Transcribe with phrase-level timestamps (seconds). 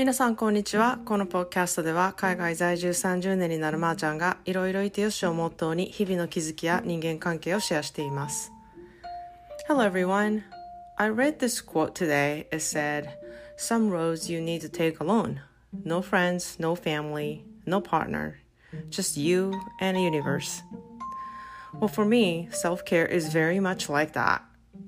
[0.00, 8.52] 皆さんこんにちはこのポッドキャストでは海外在住30年になるまーちゃんがいろいろいてよしをモットーに日々の気づきや人間関係をシェアしています
[9.68, 10.42] Hello everyone
[10.98, 13.08] I read this quote today It said
[13.56, 15.40] Some roads you need to take alone
[15.84, 18.40] No friends, no family, no partner
[18.90, 20.62] Just you and the universe
[21.80, 24.42] Well for me, self-care is very much like that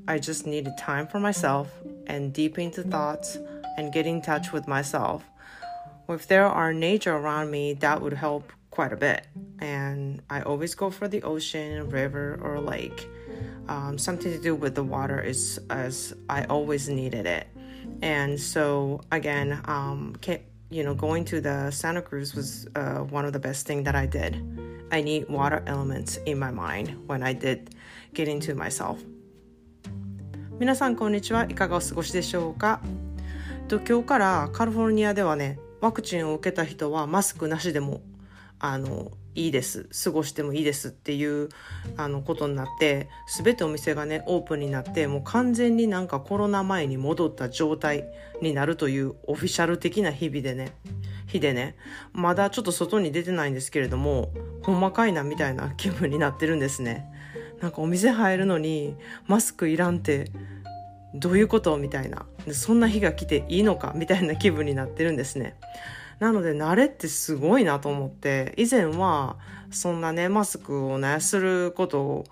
[0.06, 1.68] I just needed time for myself
[2.06, 3.38] and deep into thoughts
[3.76, 5.24] and get in touch with myself.
[6.08, 9.26] If there are nature around me, that would help quite a bit.
[9.58, 13.08] And I always go for the ocean, river, or lake.
[13.68, 17.48] Um, something to do with the water is as I always needed it.
[18.02, 20.16] And so again, um,
[20.70, 23.94] you know, going to the Santa Cruz was uh, one of the best thing that
[23.94, 24.36] I did.
[24.90, 27.74] I need water elements in my mind when I did
[28.14, 28.98] get into myself.
[30.58, 32.80] 皆さんこんにちはいかがお過ごしでしょうか
[33.67, 38.01] と今日からカリフォルニアではねワクチンを受けた人はマスクなしでも
[38.59, 39.89] あのいいです。
[40.03, 41.49] 過ごしてもいいですっていう
[41.97, 48.05] あのことになって全てお店がねオープンになってもう完全になんかコロナ前に戻った状態
[48.41, 50.73] になるというオフィシャル的な日々でね
[51.25, 51.75] 日でね
[52.11, 57.09] まだちょっと外に出てないんですけれどもほんまかいなみたいな気分になってるんですね。
[57.59, 58.95] なんかお店入るのに
[59.25, 60.29] マスクいらんって
[61.13, 61.77] どういうこと？
[61.77, 63.93] みたいなそんな日が来ていいのか？
[63.95, 65.55] みたいな気分になってるんですね。
[66.19, 69.37] なので慣れってすごいなと思って以前は
[69.71, 72.23] そんなねマスクをねすることを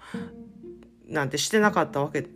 [1.07, 2.27] なんてしてなかったわけ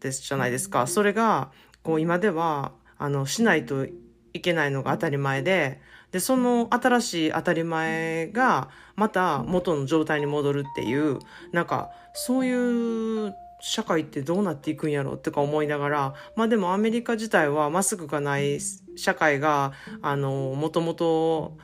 [0.00, 0.86] ですじゃないですか。
[0.86, 1.50] それが
[1.82, 3.86] こう今ではあのしないと
[4.32, 11.18] いけないのが当たり前ででその新しい当たり前がまた元の状態に戻るっていう
[11.52, 18.58] なんかそういう社会ってどうなっていくんやろとか思いながら、まあでもアメリカ自体はマスクがない
[18.96, 21.56] 社会が、あの、もともと、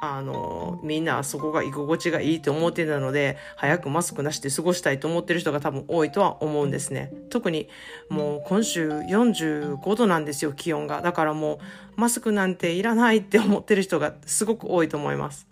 [0.00, 7.12] あの、みんなそこが居心地がいいと思ってたので、早くマスクなしで過ごしたいと思ってる人が多分多いとは思うんですね。
[7.30, 7.68] 特に
[8.08, 11.02] もう今週45度なんですよ、気温が。
[11.02, 11.58] だからもう
[12.00, 15.48] マスクなんていらないって思ってる人がすごく多いと思います。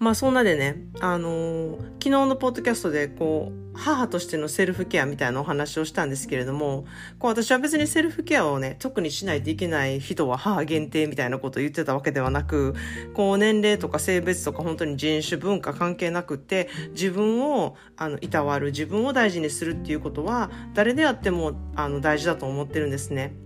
[0.00, 6.86] まあそんなでね、あのー、昨日のポッドキャストでこう、母としてのセルフケアみたいなお話をしたんですけれども、
[7.18, 12.74] こう私は別にセルフケアをね、特にしないといけない人は母限定みたいなことを言ってたわけではなく、
[13.12, 23.36] こう年齢とか性別とか本当に人種文化関係なくって、自分をあのいたわる、自分を大事にするっていうことは、誰であってもあの大事だと思ってるんですね。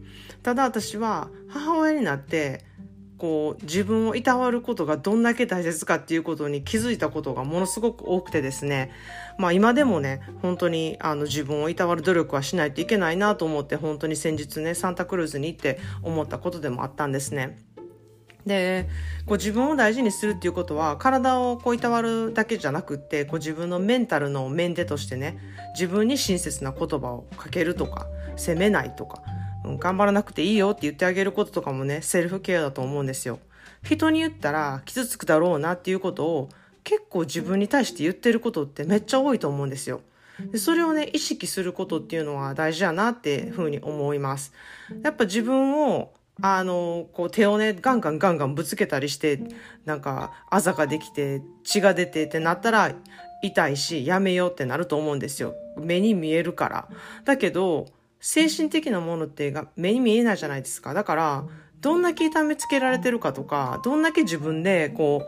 [0.44, 2.65] ただ私は母親になって、
[3.19, 8.91] こう自分をいたわることがどんだけ大切かっていうことに気づいたことがものすごく多くてですね
[9.38, 17.58] まあ今でもね本当にあの自分をいたわる努力はしないといけないなと思って本当に先日ねサンタクルーズに行って思ったことでもあったんですね。
[18.47, 18.88] で
[19.24, 25.38] こう自分を大事にするっていうことは体をこういたわるだけじゃなくってこう自分のメンタルのメンテとしてね
[25.72, 29.22] 自分に親切な言葉をかけるとか責めないとか
[29.78, 33.38] 頑張らなくていいよって言ってあげることとかもね、セルフケアだと思うんですよ。
[33.82, 36.48] 人に言ったら傷つくだろうなっていうことを
[36.84, 40.00] 結構自分に対して言ってることってめっちゃ多いと思うんですよ。
[40.50, 44.53] でそれをね、意識することっていうのは大事だなっていうふうに思います。
[45.03, 49.41] やっぱ自分をあの、こう手をね、ガンガンガンガンぶつけたりして、
[49.84, 52.92] なんか、あざができて、血が出てってなったら、
[53.42, 55.54] 痛いし、やめようってなると思うんですよ。
[55.76, 56.88] 目に見えるから。
[57.24, 57.86] だけど、
[58.26, 60.94] 精神的なものってが目に見えないじゃないですか。
[60.94, 61.44] だから、
[61.82, 65.26] どんだけ痛めつけられてるかとか、どんだけ自分でこ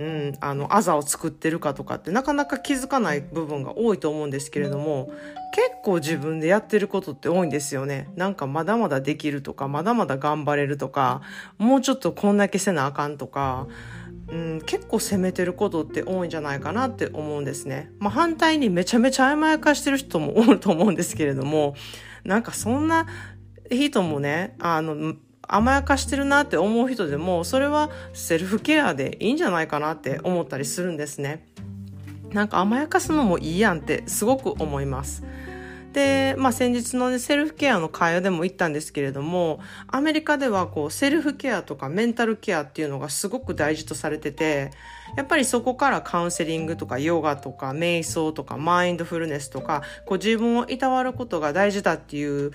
[0.00, 5.12] う、うん、あの、あざを作ってるかとかってなかなか気づかない部分が多いと思うんですけれども、
[5.54, 8.08] 結構自分でやってることって多いんですよね。
[8.16, 11.22] なんかまだまだできるとか、まだまだ頑張れるとか、
[11.58, 13.68] もうちょっとこんだけせなあかんとか、
[14.28, 17.92] うん、結構責めてることって多いんじゃないかなって思うんですね。
[18.00, 21.76] まあ反対にめちゃめちゃ甘やかしてる人も多いと思うんですけれども、
[22.24, 23.06] なんかそんな
[23.70, 31.46] 人もね、あの、甘やかしてるなって思う人でも、それはセルフケアでいいんじゃないかなって思ったりするんですね。
[32.30, 35.22] なんか甘やかすのもいいやんってすごく思います。
[35.92, 44.70] で、まあ先日のね、セルフケアの会話でも言ったんですけれども、アメリカではこう、セルフケアとかメンタルケアっていうのがすごく大事とされてて、
[45.16, 52.52] やっぱりそこからカウンセリングとかヨガとか瞑想とかマインドフルネスとか、こう自分をいたわることが大事だっていう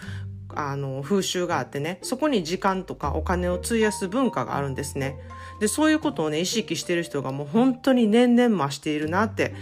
[0.55, 5.17] あの風習があってねそこに時間とかお金を費やす文化があるんですね。
[5.59, 9.53] でそういうことをね意識してる人がもう本当に年々増しているなって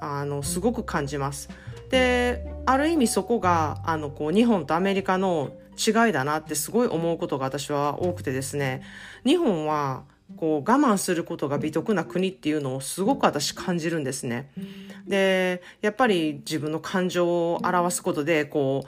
[0.00, 1.50] あのすごく感じます。
[1.90, 8.82] である意味そこがあのこう日本とアメリカの違いだなってすごい思うことが私は多くてですね
[9.24, 10.04] 日本は
[10.36, 14.50] こう我慢することが美徳な国っていうのをすごく私感じるんですね。
[15.08, 18.84] でやっぱり自分の感情を表すことでこ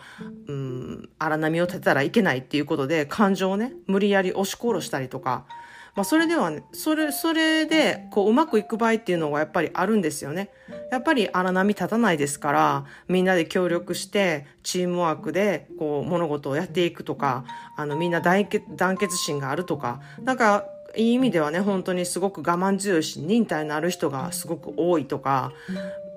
[0.46, 5.46] う、うん、荒波を立てたらいけないっていうことで感情をね無理やり押し殺したりとか
[5.94, 10.48] まあ、それではね、それ、それで、こう、うまくいく場合っていうのがやっぱりあるんですよね。
[10.90, 17.44] やっぱり荒波立たないですから、みんなで協力して、チームワークで、こう、物事をやっていくとか、
[17.76, 20.64] あの、みんな団結、団結心があるとか、なんか、
[20.96, 25.52] いい意味ではね、本当にすごく我慢強いし、忍耐のある人がすごく多いとか、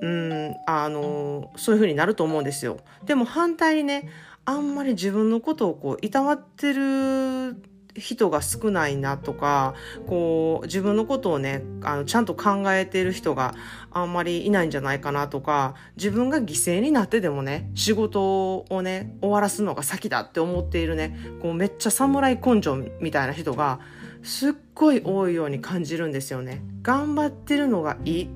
[0.01, 2.77] うん、あの、そういう風になると思うんですよ。
[3.05, 4.09] でも反対にね、
[4.45, 7.55] あんまり自分のことをこう、いたわってる
[7.95, 9.73] 人が少ないなとか、
[10.07, 13.55] こう、自分のことをね、あの、ちゃんと考えている人が
[13.91, 23.79] あんまりいないんじゃないかなとか、自分が犠牲になってでもね、仕事をね、終わらすのが先だって思っているね、こう、めっちゃ侍根性みたいな人が、
[24.23, 26.63] すっごい多いように感じるんですよね。
[26.81, 28.29] 頑張ってるのがいい。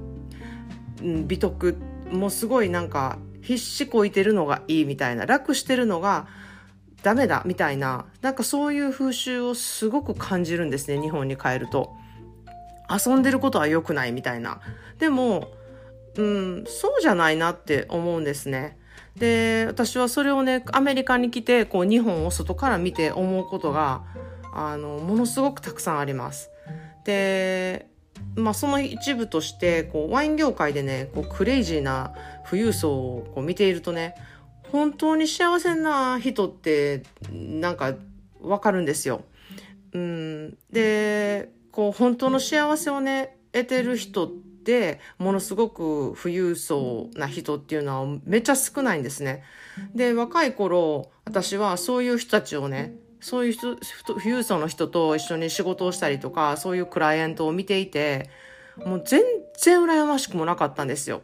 [1.01, 1.77] 美徳。
[2.11, 6.27] もすごいなんか、必死こいてるのがいいみたいな、楽してるのが、
[7.03, 11.93] ダメだみたいななんかそういう風習をすごく感じるんですね日本に帰ると。
[12.89, 14.61] 遊んでることは良くないみたいな。
[14.97, 15.51] でも
[16.15, 18.77] うんそうじゃないなって思うんですね。
[19.15, 24.01] で私はそれをねアメリカに来てこう日本を外から見て思うことが
[24.53, 26.49] あのものすごくたくさんあります。
[27.05, 27.87] で
[28.35, 32.13] まあ、その一部としてこうワイン業界でねこうクレイジーな
[32.49, 34.15] 富裕層をこう見ているとね
[34.71, 37.95] 本当に幸せな人ってなんか
[38.41, 39.23] わかるんですよ。
[39.93, 49.43] うん、でこう本当の幸せをね得てる人ってものすごく富裕層な人っていうのはめっちゃ少ないんですね。
[49.95, 53.75] で若い頃私はそういう人たちをねそういう人
[54.05, 58.29] 富裕層の人と一緒に仕事をしたりとかそういうクライアントを見ていて
[58.85, 59.21] もう全
[59.57, 61.21] 然羨ましくもなかったんですよ。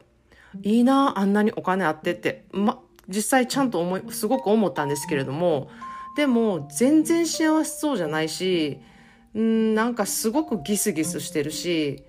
[0.62, 5.70] いいなあんなにお金あってって、ま、実際ちゃんと思い、すごく思ったんですけれども、
[6.16, 8.80] でも全然幸せそうじゃないし、
[9.38, 12.04] んなんかすごくギスギスしてるし、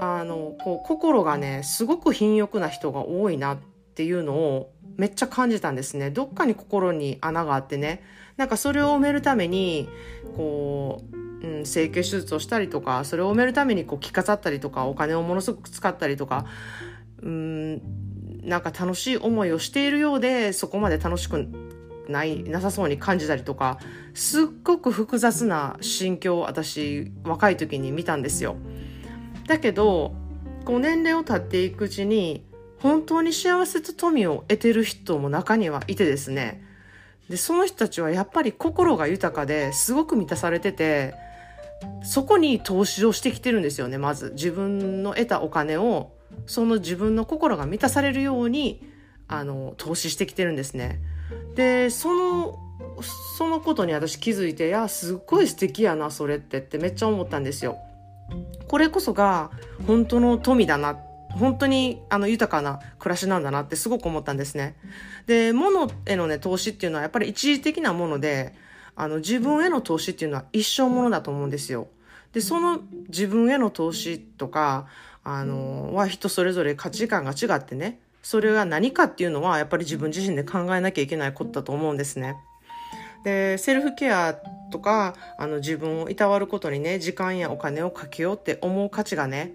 [0.00, 3.58] あの、こう、心がね、すごく貧欲な人が多いなっ
[3.94, 6.10] ていうのをめっちゃ感じたんですね。
[6.10, 8.02] どっかに心に穴があってね。
[8.36, 9.88] なんかそれを埋めるために、
[10.36, 16.46] こう、うん、整形手術をしたりとか、それを埋めるためにこう着飾ったりとか、お金をものすごく使ったりとか、
[17.22, 17.82] うん、
[18.42, 21.46] なんか楽しい思いをしているようでそこまで楽しく
[22.08, 23.78] ないなさそうに感じたりとか
[24.14, 28.56] すっごく複雑な心境を私若い時に見たんですよ。
[29.46, 30.12] だけど
[30.64, 32.44] こう年齢を経っていくうちに
[32.80, 36.62] 本当に幸せと富を得てる人も中にはいてですね
[37.28, 41.14] でその人たちはやっぱり心が豊かですごく満たされてて
[42.04, 46.12] そこに投資をしてきてるんですよねまず自分の得たお金を
[46.46, 48.82] その自分の心が満たされるように
[49.28, 51.00] あの投資してきてるんですね。
[51.54, 52.58] でその
[53.36, 57.78] そのことに私気づいていやすっごい素敵やなそれってってめっちゃ思ったんですよ。
[58.68, 59.50] これこそが
[59.86, 60.98] 本当の富だな
[61.30, 64.76] 本当にあの豊かな暮らしなんだなってすごく思ったんですね。
[65.26, 68.54] で物へのね投資っていうのはやっぱり一時的なもので
[68.94, 71.88] あの自分への投資っていうのは一生ものだと思うんですよ。
[72.32, 74.86] でその自分への投資とか
[75.24, 82.36] あの、は人それぞれ価値観が違ってね、それが何かっていうのはやっぱり自分自身で考えなきゃいけないことだと思うんですね。
[83.24, 84.34] で、セルフケア
[84.70, 89.54] とか、あの自分をいたわることにね、時間やお金をかけようって思う価値がね、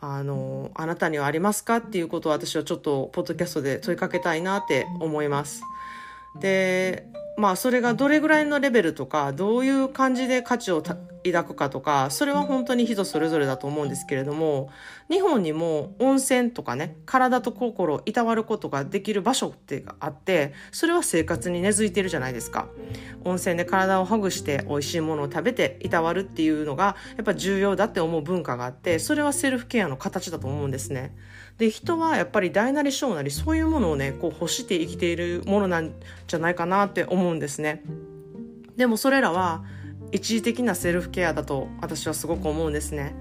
[0.00, 5.62] あの、あなたにはありますかっていうことを私はちょっとポッドキャストで問いかけたいなって思います。
[6.40, 7.06] で、
[7.36, 11.04] まあそれがどれぐらいのレベルとか、どういう感じで価値を抱
[11.44, 14.70] くかとか、それは本当に人それぞれだと思うんですけれども、
[15.10, 22.68] 日本にも温泉とかね、体と心をいたわることができる場所ってあって、それは生活に根付いてるじゃないですか。
[23.24, 31.16] 温泉で体をほぐして美味しいものを食べていたわるっていうのが、やっぱ重要だって思う文化があって、それはセルフケアの形だと思うんですね。
[31.58, 35.92] で、人はやっぱり大なり小なりそういうものをね、こう欲して生きているものなん
[36.26, 37.82] じゃないかなって思思うんですね。
[38.76, 39.64] でもそれらは、
[40.12, 43.16] 一時的なセルフケアだと私はすごく思うんですね。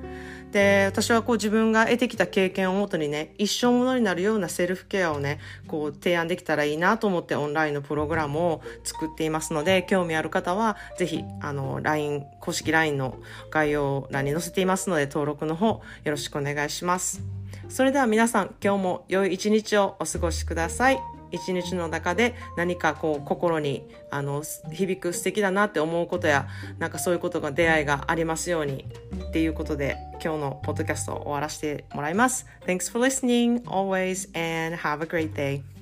[0.52, 13.18] で、私はこう自分が得てきた経験をもとにね、一生ものになるようなセルフケアをね、こう提案できたらいいなと思ってオンラインのプログラムを作っていますので、興味ある方はぜひ、あの、LINE、公式 LINE の
[13.50, 17.22] 概要欄に載せていますので、登録の方よろしくお願いします。
[17.70, 21.13] それでは皆さん、今日も良い一日をお過ごしください。
[21.34, 26.48] 一日の中で何かこう心にあの響く素敵だなって思うことや
[26.80, 28.86] なんかそういうことが出会いがありますように
[29.30, 32.46] っていうことで今日のポッドキャストを終わらせてもらいます。
[32.66, 35.73] Thanks for listening always and have a great day.